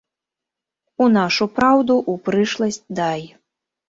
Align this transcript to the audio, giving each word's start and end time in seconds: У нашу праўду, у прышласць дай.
У 1.03 1.09
нашу 1.17 1.45
праўду, 1.59 1.97
у 2.13 2.15
прышласць 2.29 2.81
дай. 3.01 3.21